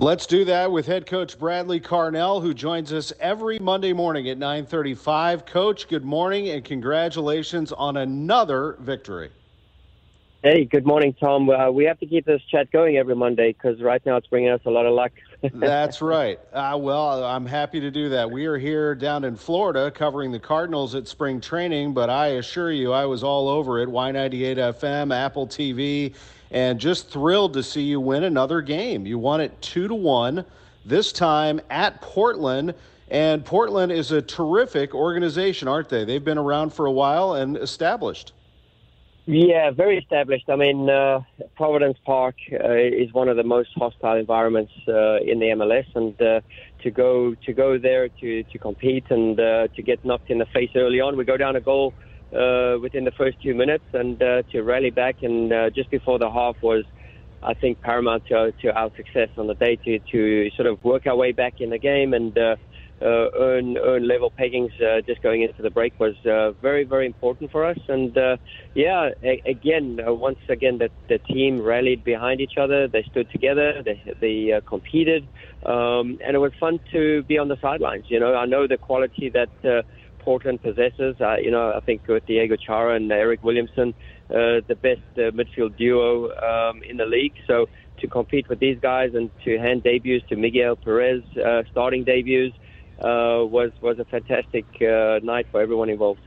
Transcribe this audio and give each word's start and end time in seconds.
Let's 0.00 0.26
do 0.26 0.44
that 0.44 0.70
with 0.70 0.86
head 0.86 1.06
coach 1.06 1.36
Bradley 1.40 1.80
Carnell, 1.80 2.40
who 2.40 2.54
joins 2.54 2.92
us 2.92 3.12
every 3.18 3.58
Monday 3.58 3.92
morning 3.92 4.28
at 4.28 4.38
9:35. 4.38 5.44
Coach, 5.44 5.88
good 5.88 6.04
morning 6.04 6.50
and 6.50 6.64
congratulations 6.64 7.72
on 7.72 7.96
another 7.96 8.76
victory. 8.78 9.30
Hey, 10.44 10.66
good 10.66 10.86
morning, 10.86 11.16
Tom. 11.18 11.50
Uh, 11.50 11.68
we 11.68 11.82
have 11.86 11.98
to 11.98 12.06
keep 12.06 12.24
this 12.24 12.40
chat 12.48 12.70
going 12.70 12.96
every 12.96 13.16
Monday 13.16 13.52
because 13.52 13.82
right 13.82 14.00
now 14.06 14.16
it's 14.18 14.28
bringing 14.28 14.50
us 14.50 14.60
a 14.66 14.70
lot 14.70 14.86
of 14.86 14.94
luck. 14.94 15.10
That's 15.52 16.00
right. 16.00 16.38
Uh, 16.52 16.78
well, 16.80 17.24
I'm 17.24 17.44
happy 17.44 17.80
to 17.80 17.90
do 17.90 18.08
that. 18.10 18.30
We 18.30 18.46
are 18.46 18.56
here 18.56 18.94
down 18.94 19.24
in 19.24 19.34
Florida 19.34 19.90
covering 19.90 20.30
the 20.30 20.38
Cardinals 20.38 20.94
at 20.94 21.08
spring 21.08 21.40
training, 21.40 21.92
but 21.92 22.08
I 22.08 22.28
assure 22.28 22.70
you, 22.70 22.92
I 22.92 23.04
was 23.04 23.24
all 23.24 23.48
over 23.48 23.80
it. 23.80 23.88
Y98 23.88 24.58
FM, 24.78 25.12
Apple 25.12 25.48
TV, 25.48 26.14
and 26.52 26.78
just 26.78 27.10
thrilled 27.10 27.52
to 27.54 27.62
see 27.64 27.82
you 27.82 27.98
win 28.00 28.22
another 28.22 28.60
game. 28.62 29.06
You 29.06 29.18
won 29.18 29.40
it 29.40 29.60
two 29.60 29.88
to 29.88 29.94
one, 29.96 30.44
this 30.86 31.10
time 31.10 31.60
at 31.68 32.00
Portland. 32.00 32.74
And 33.10 33.44
Portland 33.44 33.90
is 33.90 34.12
a 34.12 34.22
terrific 34.22 34.94
organization, 34.94 35.66
aren't 35.66 35.88
they? 35.88 36.04
They've 36.04 36.24
been 36.24 36.38
around 36.38 36.72
for 36.72 36.86
a 36.86 36.92
while 36.92 37.34
and 37.34 37.56
established. 37.56 38.34
Yeah, 39.30 39.72
very 39.72 39.98
established. 39.98 40.48
I 40.48 40.56
mean, 40.56 40.88
uh, 40.88 41.20
Providence 41.54 41.98
Park 42.06 42.36
uh, 42.50 42.72
is 42.72 43.12
one 43.12 43.28
of 43.28 43.36
the 43.36 43.42
most 43.44 43.68
hostile 43.76 44.16
environments 44.16 44.72
uh, 44.88 45.16
in 45.20 45.38
the 45.38 45.52
MLS, 45.54 45.84
and 45.94 46.18
uh, 46.22 46.40
to 46.82 46.90
go 46.90 47.34
to 47.44 47.52
go 47.52 47.76
there 47.76 48.08
to 48.08 48.42
to 48.44 48.58
compete 48.58 49.04
and 49.10 49.38
uh, 49.38 49.68
to 49.76 49.82
get 49.82 50.02
knocked 50.02 50.30
in 50.30 50.38
the 50.38 50.46
face 50.46 50.70
early 50.74 51.02
on, 51.02 51.18
we 51.18 51.26
go 51.26 51.36
down 51.36 51.56
a 51.56 51.60
goal 51.60 51.92
uh, 52.32 52.78
within 52.80 53.04
the 53.04 53.12
first 53.18 53.36
two 53.42 53.54
minutes, 53.54 53.84
and 53.92 54.22
uh, 54.22 54.44
to 54.50 54.62
rally 54.62 54.88
back 54.88 55.16
and 55.20 55.52
uh, 55.52 55.68
just 55.68 55.90
before 55.90 56.18
the 56.18 56.30
half 56.30 56.56
was, 56.62 56.86
I 57.42 57.52
think, 57.52 57.82
paramount 57.82 58.24
to, 58.28 58.54
to 58.62 58.72
our 58.72 58.90
success 58.96 59.28
on 59.36 59.46
the 59.46 59.56
day 59.56 59.76
to 59.84 59.98
to 60.10 60.50
sort 60.56 60.68
of 60.68 60.82
work 60.82 61.06
our 61.06 61.16
way 61.16 61.32
back 61.32 61.56
in 61.60 61.68
the 61.68 61.78
game 61.78 62.14
and. 62.14 62.38
Uh, 62.38 62.56
uh, 63.00 63.26
earn 63.38 63.76
earn 63.78 64.08
level 64.08 64.32
peggings 64.38 64.72
uh, 64.82 65.00
just 65.06 65.22
going 65.22 65.42
into 65.42 65.62
the 65.62 65.70
break 65.70 65.98
was 66.00 66.14
uh, 66.26 66.52
very 66.60 66.84
very 66.84 67.06
important 67.06 67.50
for 67.50 67.64
us. 67.64 67.78
And 67.88 68.16
uh, 68.16 68.36
yeah, 68.74 69.10
a- 69.22 69.42
again, 69.46 70.00
uh, 70.06 70.12
once 70.12 70.38
again, 70.48 70.78
the, 70.78 70.90
the 71.08 71.18
team 71.18 71.60
rallied 71.60 72.04
behind 72.04 72.40
each 72.40 72.56
other. 72.60 72.88
They 72.88 73.04
stood 73.10 73.30
together. 73.30 73.82
They 73.84 74.02
they 74.20 74.52
uh, 74.52 74.60
competed, 74.68 75.28
um, 75.64 76.18
and 76.24 76.34
it 76.34 76.38
was 76.38 76.52
fun 76.58 76.80
to 76.92 77.22
be 77.24 77.38
on 77.38 77.48
the 77.48 77.58
sidelines. 77.60 78.06
You 78.08 78.20
know, 78.20 78.34
I 78.34 78.46
know 78.46 78.66
the 78.66 78.78
quality 78.78 79.30
that. 79.30 79.84
Portland 80.20 80.60
possesses, 80.60 81.16
uh, 81.22 81.36
you 81.36 81.50
know, 81.50 81.72
I 81.74 81.80
think 81.80 82.06
with 82.06 82.26
Diego 82.26 82.54
Chara 82.56 82.96
and 82.96 83.10
Eryk 83.10 83.42
Williamson, 83.42 83.94
uh, 84.28 84.60
the 84.68 84.76
best 84.82 85.00
uh, 85.16 85.30
midfield 85.30 85.74
duo 85.78 86.24
um, 86.32 86.82
in 86.82 86.98
the 86.98 87.06
league. 87.06 87.32
So 87.46 87.66
to 88.00 88.08
compete 88.08 88.46
with 88.50 88.60
these 88.60 88.78
guys 88.78 89.12
and 89.14 89.30
to 89.46 89.56
hand 89.56 89.84
debuts 89.84 90.26
to 90.28 90.36
Miguel 90.36 90.76
Perez, 90.76 91.22
starting 91.70 92.04
debuts, 92.04 92.54
uh, 92.98 93.44
was 93.44 93.72
was 93.80 93.98
a 93.98 94.04
fantastic 94.04 94.66
uh, 94.80 95.20
night 95.22 95.46
for 95.50 95.60
everyone 95.60 95.90
involved. 95.90 96.20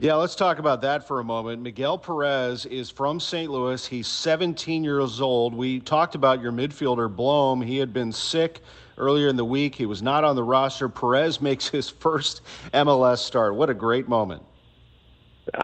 Yeah, 0.00 0.14
let's 0.14 0.36
talk 0.36 0.60
about 0.60 0.82
that 0.82 1.08
for 1.08 1.18
a 1.18 1.24
moment. 1.24 1.60
Miguel 1.60 1.98
Perez 1.98 2.66
is 2.66 2.88
from 2.88 3.18
St. 3.18 3.50
Louis. 3.50 3.84
He's 3.84 4.06
17 4.06 4.84
years 4.84 5.20
old. 5.20 5.54
We 5.54 5.80
talked 5.80 6.14
about 6.14 6.40
your 6.40 6.52
midfielder, 6.52 7.14
Blom. 7.14 7.60
He 7.60 7.78
had 7.78 7.92
been 7.92 8.12
sick 8.12 8.62
earlier 8.96 9.26
in 9.26 9.34
the 9.34 9.44
week. 9.44 9.74
He 9.74 9.86
was 9.86 10.00
not 10.00 10.22
on 10.22 10.36
the 10.36 10.44
roster. 10.44 10.88
Perez 10.88 11.40
makes 11.40 11.68
his 11.68 11.88
first 11.90 12.42
MLS 12.72 13.18
start. 13.18 13.56
What 13.56 13.70
a 13.70 13.74
great 13.74 14.08
moment. 14.08 14.44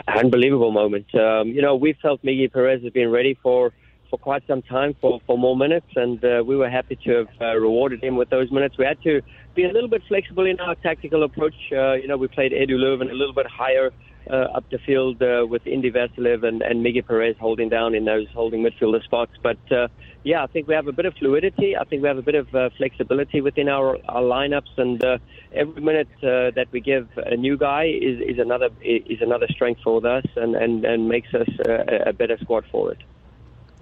Unbelievable 0.09 0.73
moment. 0.73 1.15
Um, 1.15 1.49
you 1.49 1.63
know, 1.63 1.77
we 1.77 1.93
felt 2.03 2.19
Miguel 2.25 2.49
Perez 2.53 2.83
has 2.83 2.93
been 2.93 3.11
ready 3.11 3.39
for, 3.41 3.73
for 4.15 4.19
quite 4.19 4.47
some 4.47 4.63
time 4.63 4.95
for, 5.01 5.21
for 5.27 5.37
more 5.37 5.57
minutes, 5.57 5.91
and 5.97 6.25
uh, 6.25 6.43
we 6.47 6.57
were 6.57 6.71
happy 6.71 6.97
to 7.05 7.11
have 7.19 7.29
uh, 7.41 7.57
rewarded 7.57 8.03
him 8.03 8.15
with 8.17 8.31
those 8.31 8.49
minutes. 8.53 8.79
We 8.79 8.85
had 8.85 9.03
to 9.03 9.23
be 9.57 9.65
a 9.65 9.73
little 9.73 9.89
bit 9.89 10.03
flexible 10.07 10.47
in 10.47 10.61
our 10.61 10.77
tactical 10.77 11.25
approach. 11.25 11.55
Uh, 11.73 11.95
you 11.95 12.07
know, 12.07 12.17
we 12.17 12.29
played 12.29 12.53
Edu 12.53 12.77
Löwen 12.77 13.11
a 13.11 13.15
little 13.15 13.35
bit 13.35 13.47
higher 13.49 13.91
uh, 14.31 14.57
up 14.57 14.65
the 14.71 14.79
field 14.87 15.21
uh, 15.21 15.45
with 15.49 15.67
Indy 15.67 15.91
Vassilev 15.91 16.45
and, 16.45 16.63
and 16.63 16.83
Miguel 16.83 17.03
Perez 17.03 17.37
holding 17.41 17.69
down 17.69 17.95
in 17.95 18.05
those 18.05 18.27
holding 18.33 18.63
midfielder 18.63 19.03
spots. 19.03 19.33
But 19.43 19.59
uh, 19.73 19.89
yeah, 20.23 20.45
I 20.45 20.47
think 20.47 20.69
we 20.69 20.75
have 20.75 20.87
a 20.87 20.93
bit 20.93 21.07
of 21.07 21.15
fluidity. 21.15 21.77
I 21.77 21.83
think 21.85 22.03
we 22.03 22.09
have 22.09 22.19
a 22.19 22.23
bit 22.23 22.37
of 22.37 22.55
uh, 22.55 22.71
flexibility 22.77 23.41
within 23.41 23.69
our, 23.69 23.99
our 24.09 24.23
lineups, 24.23 24.79
and 24.79 25.05
uh, 25.05 25.19
every 25.53 25.83
minute 25.83 26.09
uh, 26.19 26.55
that 26.55 26.67
we 26.71 26.81
give 26.81 27.09
a 27.17 27.37
new 27.37 27.57
guy 27.59 27.87
is, 27.87 28.21
is 28.21 28.39
another 28.39 28.69
is 28.81 29.21
another 29.21 29.49
strength 29.51 29.81
for 29.83 30.07
us, 30.07 30.25
and 30.37 30.55
and, 30.55 30.85
and 30.85 31.09
makes 31.09 31.35
us 31.35 31.49
uh, 31.69 32.11
a 32.11 32.13
better 32.13 32.39
squad 32.41 32.65
forward. 32.71 33.03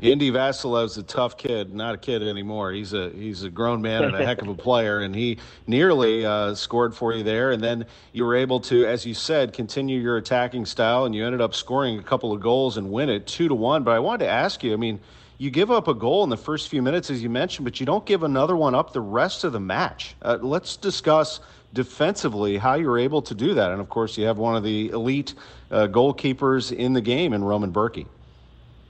Indy 0.00 0.30
Vassilev's 0.30 0.98
a 0.98 1.02
tough 1.02 1.36
kid, 1.36 1.72
not 1.72 1.94
a 1.94 1.98
kid 1.98 2.22
anymore. 2.22 2.72
He's 2.72 2.92
a 2.92 3.10
he's 3.10 3.44
a 3.44 3.50
grown 3.50 3.80
man 3.82 4.02
and 4.04 4.16
a 4.16 4.24
heck 4.24 4.42
of 4.42 4.48
a 4.48 4.54
player, 4.54 5.00
and 5.00 5.14
he 5.14 5.38
nearly 5.66 6.26
uh, 6.26 6.54
scored 6.54 6.94
for 6.94 7.14
you 7.14 7.22
there. 7.22 7.52
And 7.52 7.62
then 7.62 7.86
you 8.12 8.24
were 8.24 8.34
able 8.34 8.58
to, 8.60 8.84
as 8.84 9.06
you 9.06 9.14
said, 9.14 9.52
continue 9.52 10.00
your 10.00 10.16
attacking 10.16 10.66
style, 10.66 11.04
and 11.04 11.14
you 11.14 11.24
ended 11.24 11.40
up 11.40 11.54
scoring 11.54 11.98
a 11.98 12.02
couple 12.02 12.32
of 12.32 12.40
goals 12.40 12.78
and 12.78 12.90
win 12.90 13.10
it 13.10 13.26
two 13.26 13.46
to 13.48 13.54
one. 13.54 13.84
But 13.84 13.92
I 13.92 14.00
wanted 14.00 14.24
to 14.24 14.30
ask 14.30 14.64
you, 14.64 14.72
I 14.72 14.76
mean, 14.76 14.98
you 15.38 15.50
give 15.50 15.70
up 15.70 15.88
a 15.88 15.94
goal 15.94 16.24
in 16.24 16.30
the 16.30 16.36
first 16.36 16.68
few 16.68 16.82
minutes, 16.82 17.10
as 17.10 17.22
you 17.22 17.30
mentioned, 17.30 17.64
but 17.64 17.78
you 17.78 17.86
don't 17.86 18.04
give 18.04 18.22
another 18.22 18.56
one 18.56 18.74
up 18.74 18.92
the 18.92 19.00
rest 19.00 19.44
of 19.44 19.52
the 19.52 19.60
match. 19.60 20.16
Uh, 20.22 20.38
let's 20.40 20.76
discuss 20.76 21.40
defensively 21.72 22.58
how 22.58 22.74
you're 22.74 22.98
able 22.98 23.22
to 23.22 23.34
do 23.34 23.54
that. 23.54 23.70
And 23.70 23.80
of 23.80 23.88
course, 23.88 24.18
you 24.18 24.24
have 24.26 24.38
one 24.38 24.56
of 24.56 24.62
the 24.62 24.90
elite 24.90 25.34
uh, 25.70 25.86
goalkeepers 25.86 26.72
in 26.72 26.92
the 26.92 27.00
game 27.00 27.32
in 27.32 27.44
Roman 27.44 27.72
Bürki. 27.72 28.06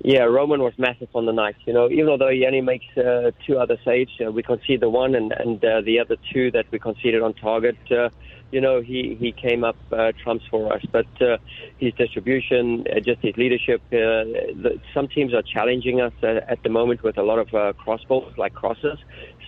Yeah, 0.05 0.23
Roman 0.25 0.61
was 0.61 0.73
massive 0.79 1.09
on 1.15 1.27
the 1.27 1.33
night. 1.33 1.55
You 1.65 1.73
know, 1.73 1.89
even 1.89 2.19
though 2.19 2.29
he 2.29 2.45
only 2.45 2.61
makes 2.61 2.87
uh, 2.97 3.31
two 3.47 3.57
other 3.59 3.79
saves, 3.85 4.11
uh, 4.21 4.33
we 4.33 4.43
conceded 4.43 4.81
the 4.81 4.89
one, 4.89 5.15
and 5.15 5.31
and 5.31 5.65
uh, 5.65 5.81
the 5.81 6.01
other 6.01 6.17
two 6.33 6.51
that 6.51 6.67
we 6.73 6.81
conceded 6.81 7.23
on 7.23 7.35
target. 7.35 7.77
Uh, 7.89 8.09
you 8.51 8.61
know, 8.61 8.81
he 8.81 9.17
he 9.21 9.31
came 9.31 9.63
up 9.63 9.77
uh, 9.93 10.11
trumps 10.21 10.45
for 10.51 10.73
us. 10.73 10.83
But 10.91 11.07
uh, 11.23 11.39
his 11.79 11.95
distribution, 11.95 12.85
just 13.05 13.23
his 13.23 13.37
leadership. 13.37 13.81
The, 13.91 14.81
some 14.93 15.07
teams 15.07 15.35
are 15.35 15.43
challenging 15.43 16.01
us 16.01 16.13
at 16.23 16.61
the 16.65 16.69
moment 16.69 17.05
with 17.05 17.17
a 17.17 17.23
lot 17.23 17.39
of 17.39 17.49
crossballs, 17.77 18.37
like 18.37 18.55
crosses. 18.55 18.99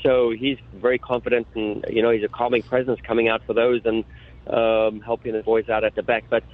So 0.04 0.30
he's 0.30 0.58
very 0.74 1.00
confident, 1.00 1.48
and 1.56 1.84
you 1.90 2.00
know, 2.00 2.10
he's 2.12 2.22
a 2.22 2.28
calming 2.28 2.62
presence 2.62 3.00
coming 3.00 3.28
out 3.28 3.42
for 3.44 3.54
those 3.54 3.80
and. 3.84 4.04
Um, 4.46 5.00
helping 5.00 5.32
the 5.32 5.42
boys 5.42 5.70
out 5.70 5.84
at 5.84 5.94
the 5.94 6.02
back, 6.02 6.24
but 6.28 6.44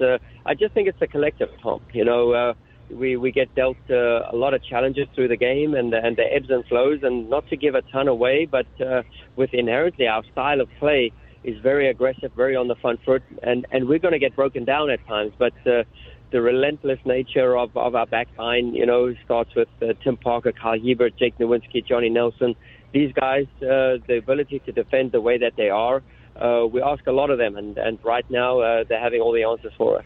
I 0.47 0.55
just 0.55 0.75
think 0.75 0.87
it's 0.87 1.03
a 1.03 1.09
collective, 1.09 1.49
Tom. 1.61 1.81
You 1.93 2.05
know, 2.05 2.55
we, 2.93 3.17
we 3.17 3.33
get 3.33 3.55
dealt 3.55 3.77
uh, 3.91 4.31
a 4.31 4.35
lot 4.35 4.55
of 4.55 4.63
challenges 4.65 5.07
through 5.15 5.29
the 5.29 5.37
game 5.37 5.75
and, 5.75 5.93
and 5.95 6.17
the 6.17 6.25
ebbs 6.33 6.51
and 6.51 6.65
flows, 6.67 7.01
and 7.03 7.31
not 7.31 7.49
to 7.49 7.57
give 7.57 7.75
a 7.75 7.83
ton 7.93 8.09
away, 8.09 8.47
but 8.47 8.67
uh, 8.81 9.03
with 9.37 9.51
inherently 9.53 10.07
our 10.07 10.23
style 10.33 10.61
of 10.61 10.69
play 10.79 11.13
is 11.45 11.57
very 11.63 11.89
aggressive, 11.89 12.31
very 12.37 12.57
on 12.57 12.69
the 12.69 12.75
front 12.77 13.01
foot, 13.05 13.23
and, 13.43 13.67
and 13.73 13.89
we're 13.89 13.99
going 13.99 14.13
to 14.13 14.19
get 14.19 14.37
broken 14.37 14.65
down 14.65 14.91
at 14.91 15.05
times. 15.07 15.33
But 15.39 15.55
uh, 15.67 15.85
the 16.33 16.41
relentless 16.41 16.99
nature 17.05 17.57
of, 17.57 17.77
of 17.77 17.95
our 17.95 18.07
back 18.07 18.29
line, 18.39 18.75
you 18.75 18.87
know, 18.87 19.15
starts 19.25 19.55
with 19.55 19.69
uh, 19.83 19.95
Tim 20.05 20.17
Parker, 20.17 20.53
Kyle 20.53 20.79
Hiebert, 20.79 21.17
Jake 21.19 21.39
Nerwinski, 21.39 21.87
Johnny 21.87 22.11
Nelson. 22.11 22.55
These 22.93 23.13
guys, 23.13 23.47
uh, 23.63 23.99
the 24.07 24.19
ability 24.19 24.61
to 24.67 24.73
defend 24.73 25.13
the 25.13 25.21
way 25.21 25.39
that 25.39 25.53
they 25.57 25.71
are, 25.71 26.03
uh, 26.41 26.67
we 26.67 26.83
ask 26.83 27.07
a 27.07 27.13
lot 27.13 27.31
of 27.31 27.39
them, 27.39 27.57
and, 27.57 27.79
and 27.79 27.99
right 28.05 28.29
now 28.31 28.61
uh, 28.61 28.85
they're 28.89 29.01
having 29.01 29.21
all 29.21 29.33
the 29.33 29.45
answers 29.45 29.73
for 29.77 29.99
us. 29.99 30.05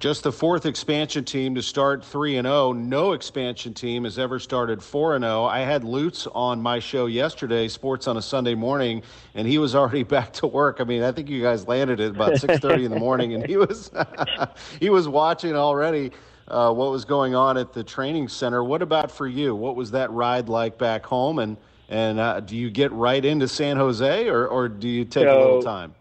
Just 0.00 0.22
the 0.22 0.32
fourth 0.32 0.64
expansion 0.64 1.26
team 1.26 1.54
to 1.56 1.62
start 1.62 2.02
3 2.02 2.38
and 2.38 2.46
0. 2.46 2.72
No 2.72 3.12
expansion 3.12 3.74
team 3.74 4.04
has 4.04 4.18
ever 4.18 4.38
started 4.38 4.82
4 4.82 5.16
and 5.16 5.24
0. 5.24 5.44
I 5.44 5.60
had 5.60 5.84
Lutz 5.84 6.26
on 6.28 6.62
my 6.62 6.78
show 6.78 7.04
yesterday, 7.04 7.68
Sports 7.68 8.08
on 8.08 8.16
a 8.16 8.22
Sunday 8.22 8.54
morning, 8.54 9.02
and 9.34 9.46
he 9.46 9.58
was 9.58 9.74
already 9.74 10.02
back 10.16 10.32
to 10.32 10.46
work. 10.46 10.78
I 10.80 10.84
mean, 10.84 11.02
I 11.02 11.12
think 11.12 11.28
you 11.28 11.42
guys 11.42 11.68
landed 11.68 12.00
at 12.00 12.12
about 12.12 12.32
6:30 12.36 12.86
in 12.86 12.90
the 12.90 12.98
morning 12.98 13.34
and 13.34 13.46
he 13.46 13.58
was 13.58 13.90
he 14.80 14.88
was 14.88 15.06
watching 15.06 15.54
already 15.54 16.12
uh, 16.48 16.72
what 16.72 16.90
was 16.90 17.04
going 17.04 17.34
on 17.34 17.58
at 17.58 17.74
the 17.74 17.84
training 17.84 18.28
center. 18.28 18.64
What 18.64 18.80
about 18.80 19.10
for 19.10 19.28
you? 19.28 19.54
What 19.54 19.76
was 19.76 19.90
that 19.90 20.10
ride 20.12 20.48
like 20.48 20.78
back 20.78 21.04
home 21.04 21.40
and 21.40 21.58
and 21.90 22.18
uh, 22.18 22.40
do 22.40 22.56
you 22.56 22.70
get 22.70 22.90
right 22.92 23.22
into 23.22 23.46
San 23.46 23.76
Jose 23.76 24.28
or 24.28 24.48
or 24.48 24.66
do 24.66 24.88
you 24.88 25.04
take 25.04 25.24
so, 25.24 25.36
a 25.36 25.38
little 25.38 25.62
time? 25.62 25.94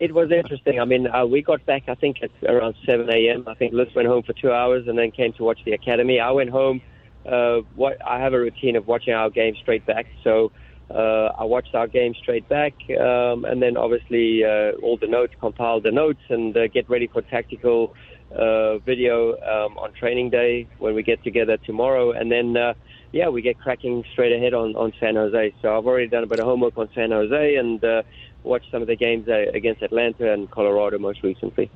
It 0.00 0.14
was 0.14 0.30
interesting. 0.30 0.78
I 0.78 0.84
mean, 0.84 1.08
uh, 1.08 1.26
we 1.26 1.42
got 1.42 1.66
back, 1.66 1.84
I 1.88 1.94
think, 1.96 2.18
at 2.22 2.30
around 2.48 2.76
7 2.86 3.10
a.m. 3.10 3.44
I 3.48 3.54
think 3.54 3.72
Lutz 3.72 3.92
went 3.96 4.06
home 4.06 4.22
for 4.22 4.32
two 4.32 4.52
hours 4.52 4.86
and 4.86 4.96
then 4.96 5.10
came 5.10 5.32
to 5.34 5.42
watch 5.42 5.58
the 5.64 5.72
academy. 5.72 6.20
I 6.20 6.30
went 6.30 6.50
home. 6.50 6.80
Uh, 7.26 7.58
what 7.74 7.98
I 8.06 8.20
have 8.20 8.32
a 8.32 8.38
routine 8.38 8.76
of 8.76 8.86
watching 8.86 9.12
our 9.12 9.28
game 9.28 9.54
straight 9.60 9.84
back. 9.86 10.06
So 10.22 10.52
uh, 10.88 11.32
I 11.36 11.44
watched 11.44 11.74
our 11.74 11.88
game 11.88 12.14
straight 12.14 12.48
back, 12.48 12.74
um, 12.98 13.44
and 13.44 13.60
then 13.60 13.76
obviously 13.76 14.44
uh, 14.44 14.72
all 14.82 14.96
the 14.96 15.08
notes, 15.08 15.34
compile 15.40 15.80
the 15.80 15.90
notes, 15.90 16.22
and 16.28 16.56
uh, 16.56 16.68
get 16.68 16.88
ready 16.88 17.08
for 17.08 17.20
tactical 17.22 17.94
uh, 18.34 18.78
video 18.78 19.32
um, 19.32 19.76
on 19.78 19.92
training 19.94 20.30
day 20.30 20.68
when 20.78 20.94
we 20.94 21.02
get 21.02 21.22
together 21.24 21.56
tomorrow. 21.56 22.12
And 22.12 22.30
then, 22.30 22.56
uh, 22.56 22.74
yeah, 23.12 23.28
we 23.28 23.42
get 23.42 23.58
cracking 23.58 24.04
straight 24.12 24.32
ahead 24.32 24.54
on, 24.54 24.76
on 24.76 24.92
San 25.00 25.16
Jose. 25.16 25.54
So 25.60 25.76
I've 25.76 25.86
already 25.86 26.08
done 26.08 26.22
a 26.22 26.26
bit 26.26 26.38
of 26.38 26.46
homework 26.46 26.78
on 26.78 26.88
San 26.94 27.10
Jose 27.10 27.56
and 27.56 27.82
uh, 27.82 28.02
watched 28.42 28.70
some 28.70 28.82
of 28.82 28.88
the 28.88 28.96
games 28.96 29.28
uh, 29.28 29.46
against 29.54 29.82
Atlanta 29.82 30.32
and 30.32 30.50
Colorado 30.50 30.98
most 30.98 31.22
recently. 31.22 31.70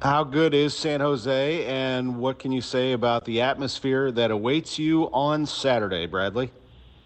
How 0.00 0.22
good 0.22 0.54
is 0.54 0.76
San 0.76 1.00
Jose, 1.00 1.66
and 1.66 2.18
what 2.18 2.38
can 2.38 2.52
you 2.52 2.60
say 2.60 2.92
about 2.92 3.24
the 3.24 3.40
atmosphere 3.40 4.12
that 4.12 4.30
awaits 4.30 4.78
you 4.78 5.10
on 5.12 5.44
Saturday, 5.44 6.06
Bradley? 6.06 6.52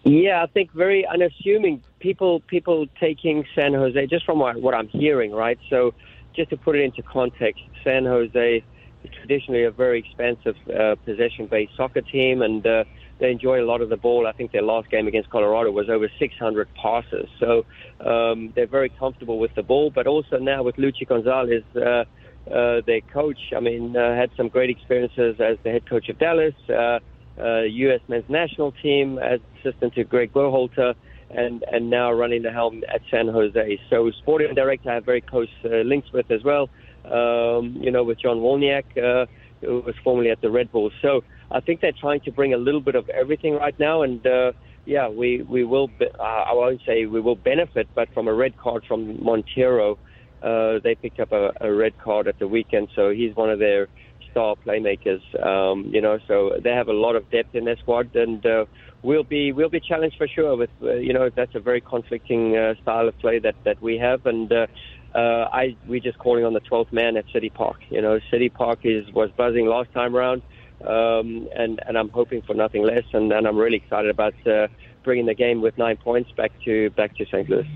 Yeah, 0.03 0.43
I 0.43 0.47
think 0.47 0.71
very 0.73 1.05
unassuming. 1.07 1.81
People, 1.99 2.41
people 2.41 2.85
taking 2.99 3.45
San 3.55 3.73
Jose 3.73 4.05
just 4.07 4.25
from 4.25 4.39
what 4.39 4.75
I'm 4.75 4.89
hearing, 4.89 5.31
right? 5.31 5.57
So, 5.69 5.93
just 6.35 6.49
to 6.49 6.57
put 6.57 6.75
it 6.75 6.81
into 6.81 7.01
context, 7.01 7.63
San 7.83 8.05
Jose 8.05 8.63
is 9.03 9.11
traditionally 9.19 9.63
a 9.63 9.71
very 9.71 9.99
expensive 9.99 10.55
uh, 10.69 10.95
possession-based 11.05 11.75
soccer 11.75 12.01
team, 12.01 12.41
and 12.41 12.65
uh, 12.67 12.83
they 13.19 13.31
enjoy 13.31 13.61
a 13.61 13.65
lot 13.65 13.81
of 13.81 13.89
the 13.89 13.97
ball. 13.97 14.27
I 14.27 14.31
think 14.31 14.51
their 14.51 14.61
last 14.61 14.89
game 14.89 15.07
against 15.07 15.29
Colorado 15.29 15.71
was 15.71 15.89
over 15.89 16.09
600 16.19 16.67
passes. 16.75 17.27
So 17.39 17.65
um, 18.05 18.51
they're 18.55 18.67
very 18.67 18.89
comfortable 18.89 19.39
with 19.39 19.53
the 19.55 19.63
ball. 19.63 19.91
But 19.91 20.07
also 20.07 20.37
now 20.37 20.63
with 20.63 20.75
Luchi 20.75 21.07
Gonzalez, 21.07 21.63
uh, 21.75 22.05
uh, 22.51 22.81
their 22.85 23.01
coach, 23.13 23.39
I 23.55 23.59
mean, 23.59 23.95
uh, 23.95 24.15
had 24.15 24.29
some 24.35 24.49
great 24.49 24.69
experiences 24.69 25.39
as 25.39 25.57
the 25.63 25.71
head 25.71 25.87
coach 25.89 26.09
of 26.09 26.19
Dallas, 26.19 26.55
uh, 26.69 26.99
uh, 27.39 27.61
U.S. 27.61 28.01
men's 28.07 28.29
national 28.29 28.73
team 28.73 29.17
as 29.17 29.39
assistant 29.59 29.93
to 29.95 30.03
Greg 30.03 30.33
Berhalter, 30.33 30.93
and, 31.29 31.63
and 31.71 31.89
now 31.89 32.11
running 32.11 32.43
the 32.43 32.51
helm 32.51 32.83
at 32.93 33.01
San 33.09 33.27
Jose. 33.27 33.79
So 33.89 34.11
sporting 34.21 34.53
director 34.53 34.91
I 34.91 34.95
have 34.95 35.05
very 35.05 35.21
close 35.21 35.47
uh, 35.65 35.77
links 35.77 36.11
with 36.11 36.29
as 36.29 36.43
well, 36.43 36.69
um, 37.05 37.77
you 37.81 37.91
know, 37.91 38.03
with 38.03 38.19
John 38.19 38.37
Wolyniec, 38.37 38.85
uh, 38.97 39.25
who 39.63 39.79
was 39.81 39.95
formerly 40.03 40.29
at 40.29 40.41
the 40.41 40.49
Red 40.49 40.71
Bulls. 40.71 40.93
So 41.01 41.21
I 41.51 41.59
think 41.59 41.81
they're 41.81 41.91
trying 41.99 42.21
to 42.21 42.31
bring 42.31 42.53
a 42.53 42.57
little 42.57 42.81
bit 42.81 42.95
of 42.95 43.09
everything 43.09 43.53
right 43.53 43.77
now, 43.79 44.01
and 44.01 44.25
uh, 44.25 44.51
yeah, 44.85 45.07
we 45.07 45.41
we 45.43 45.63
will. 45.63 45.87
Be, 45.87 46.05
uh, 46.19 46.23
I 46.23 46.53
won't 46.53 46.81
say 46.85 47.05
we 47.05 47.21
will 47.21 47.35
benefit, 47.35 47.87
but 47.95 48.13
from 48.13 48.27
a 48.27 48.33
red 48.33 48.57
card 48.57 48.83
from 48.87 49.23
Montero, 49.23 49.97
uh, 50.41 50.79
they 50.83 50.95
picked 50.95 51.19
up 51.19 51.31
a, 51.31 51.51
a 51.61 51.71
red 51.71 51.93
card 52.03 52.27
at 52.27 52.39
the 52.39 52.47
weekend, 52.47 52.89
so 52.95 53.11
he's 53.11 53.35
one 53.35 53.49
of 53.49 53.59
their 53.59 53.87
star 54.31 54.55
playmakers. 54.65 55.21
Um, 55.45 55.89
you 55.93 56.01
know, 56.01 56.19
so 56.27 56.51
they 56.63 56.71
have 56.71 56.87
a 56.87 56.93
lot 56.93 57.15
of 57.15 57.29
depth 57.31 57.55
in 57.55 57.65
their 57.65 57.77
squad, 57.77 58.15
and 58.15 58.45
uh, 58.45 58.65
we'll 59.03 59.23
be 59.23 59.53
we'll 59.53 59.69
be 59.69 59.79
challenged 59.79 60.17
for 60.17 60.27
sure. 60.27 60.57
With 60.57 60.71
uh, 60.81 60.95
you 60.95 61.13
know, 61.13 61.29
that's 61.33 61.55
a 61.55 61.59
very 61.59 61.81
conflicting 61.81 62.57
uh, 62.57 62.73
style 62.81 63.07
of 63.07 63.17
play 63.19 63.39
that 63.39 63.55
that 63.65 63.81
we 63.81 63.97
have, 63.97 64.25
and. 64.25 64.51
Uh, 64.51 64.67
uh, 65.15 65.47
I 65.51 65.75
we 65.87 65.99
just 65.99 66.17
calling 66.19 66.45
on 66.45 66.53
the 66.53 66.61
12th 66.61 66.91
man 66.91 67.17
at 67.17 67.25
City 67.31 67.49
Park. 67.49 67.77
You 67.89 68.01
know, 68.01 68.19
City 68.31 68.49
Park 68.49 68.79
is 68.83 69.11
was 69.13 69.29
buzzing 69.37 69.65
last 69.67 69.91
time 69.93 70.15
around 70.15 70.41
um, 70.87 71.47
and 71.55 71.81
and 71.87 71.97
I'm 71.97 72.09
hoping 72.09 72.41
for 72.41 72.53
nothing 72.53 72.83
less. 72.83 73.03
And, 73.13 73.31
and 73.31 73.47
I'm 73.47 73.57
really 73.57 73.77
excited 73.77 74.09
about 74.09 74.33
uh, 74.45 74.67
bringing 75.03 75.25
the 75.25 75.33
game 75.33 75.61
with 75.61 75.77
nine 75.77 75.97
points 75.97 76.31
back 76.31 76.51
to 76.65 76.89
back 76.91 77.15
to 77.17 77.25
St. 77.25 77.49
Louis. 77.49 77.67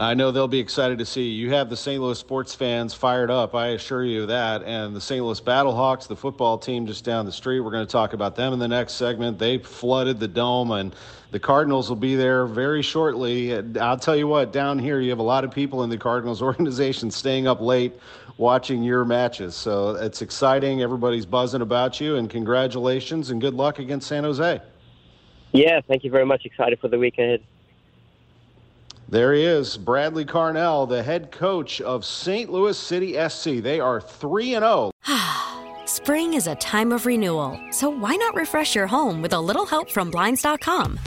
I 0.00 0.14
know 0.14 0.30
they'll 0.30 0.46
be 0.46 0.60
excited 0.60 0.98
to 0.98 1.06
see 1.06 1.28
you. 1.28 1.50
Have 1.50 1.70
the 1.70 1.76
St. 1.76 2.00
Louis 2.00 2.16
sports 2.16 2.54
fans 2.54 2.94
fired 2.94 3.32
up, 3.32 3.56
I 3.56 3.68
assure 3.68 4.04
you 4.04 4.26
that. 4.26 4.62
And 4.62 4.94
the 4.94 5.00
St. 5.00 5.24
Louis 5.24 5.40
Battlehawks, 5.40 6.06
the 6.06 6.14
football 6.14 6.56
team 6.56 6.86
just 6.86 7.04
down 7.04 7.26
the 7.26 7.32
street, 7.32 7.60
we're 7.60 7.72
going 7.72 7.84
to 7.86 7.90
talk 7.90 8.12
about 8.12 8.36
them 8.36 8.52
in 8.52 8.60
the 8.60 8.68
next 8.68 8.92
segment. 8.92 9.40
They 9.40 9.58
flooded 9.58 10.20
the 10.20 10.28
dome, 10.28 10.70
and 10.70 10.94
the 11.32 11.40
Cardinals 11.40 11.88
will 11.88 11.96
be 11.96 12.14
there 12.14 12.46
very 12.46 12.80
shortly. 12.80 13.52
I'll 13.78 13.98
tell 13.98 14.14
you 14.14 14.28
what, 14.28 14.52
down 14.52 14.78
here, 14.78 15.00
you 15.00 15.10
have 15.10 15.18
a 15.18 15.24
lot 15.24 15.42
of 15.42 15.50
people 15.50 15.82
in 15.82 15.90
the 15.90 15.98
Cardinals 15.98 16.42
organization 16.42 17.10
staying 17.10 17.48
up 17.48 17.60
late 17.60 17.92
watching 18.36 18.84
your 18.84 19.04
matches. 19.04 19.56
So 19.56 19.96
it's 19.96 20.22
exciting. 20.22 20.80
Everybody's 20.80 21.26
buzzing 21.26 21.60
about 21.60 22.00
you, 22.00 22.16
and 22.16 22.30
congratulations 22.30 23.30
and 23.30 23.40
good 23.40 23.54
luck 23.54 23.80
against 23.80 24.06
San 24.06 24.22
Jose. 24.22 24.60
Yeah, 25.52 25.80
thank 25.88 26.04
you 26.04 26.10
very 26.10 26.26
much. 26.26 26.44
Excited 26.44 26.78
for 26.78 26.86
the 26.86 26.98
week 26.98 27.18
ahead. 27.18 27.42
There 29.10 29.32
he 29.32 29.42
is, 29.42 29.78
Bradley 29.78 30.26
Carnell, 30.26 30.86
the 30.86 31.02
head 31.02 31.30
coach 31.30 31.80
of 31.80 32.04
St. 32.04 32.52
Louis 32.52 32.76
City 32.76 33.16
SC. 33.28 33.62
They 33.62 33.80
are 33.80 34.02
3 34.02 34.54
and 34.56 34.62
0. 34.62 34.90
Spring 35.86 36.34
is 36.34 36.46
a 36.46 36.54
time 36.56 36.92
of 36.92 37.06
renewal, 37.06 37.58
so 37.70 37.88
why 37.88 38.16
not 38.16 38.34
refresh 38.34 38.74
your 38.74 38.86
home 38.86 39.22
with 39.22 39.32
a 39.32 39.40
little 39.40 39.64
help 39.64 39.90
from 39.90 40.10
blinds.com? 40.10 41.00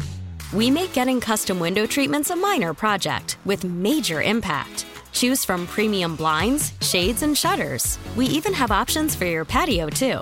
We 0.52 0.72
make 0.72 0.94
getting 0.94 1.22
custom 1.22 1.60
window 1.60 1.86
treatments 1.86 2.32
a 2.32 2.36
minor 2.36 2.74
project 2.74 3.38
with 3.46 3.64
major 3.64 4.24
impact. 4.24 4.88
Choose 5.12 5.46
from 5.46 5.68
premium 5.68 6.16
blinds, 6.16 6.74
shades, 6.82 7.22
and 7.22 7.38
shutters. 7.38 8.00
We 8.16 8.26
even 8.26 8.54
have 8.54 8.72
options 8.72 9.14
for 9.14 9.26
your 9.26 9.46
patio, 9.46 9.90
too. 9.90 10.22